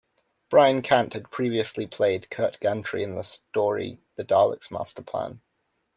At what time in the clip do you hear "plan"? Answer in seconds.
5.03-5.41